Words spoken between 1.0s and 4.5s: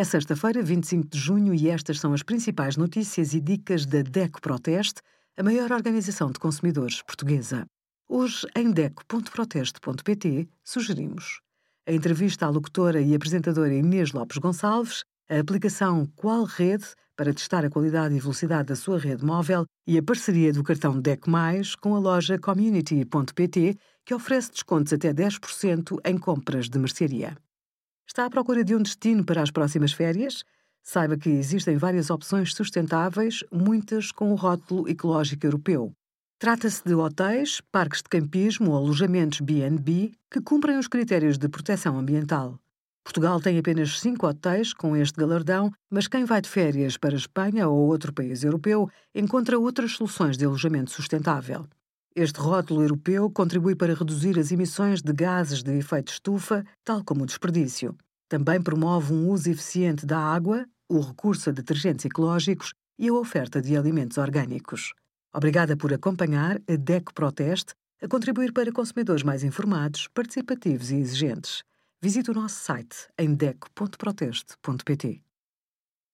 de junho, e estas são as principais notícias e dicas da DECO